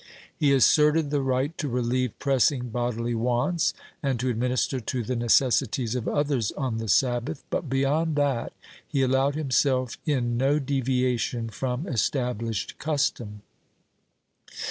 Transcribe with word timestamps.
He 0.35 0.51
asserted 0.51 1.11
the 1.11 1.21
right 1.21 1.55
to 1.59 1.67
relieve 1.67 2.17
pressing 2.17 2.69
bodily 2.69 3.13
wants, 3.13 3.75
and 4.01 4.19
to 4.19 4.29
administer 4.31 4.79
to 4.79 5.03
the 5.03 5.15
necessities 5.15 5.93
of 5.93 6.07
others 6.07 6.51
on 6.53 6.79
the 6.79 6.87
Sabbath, 6.87 7.43
but 7.51 7.69
beyond 7.69 8.15
that 8.15 8.51
he 8.87 9.03
allowed 9.03 9.35
himself 9.35 9.99
in 10.07 10.37
no 10.37 10.57
deviation 10.57 11.49
from 11.49 11.85
established 11.85 12.79
custom." 12.79 13.43